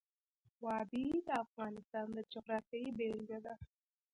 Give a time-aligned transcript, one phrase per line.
[0.65, 3.53] وادي د افغانستان د جغرافیې بېلګه ده.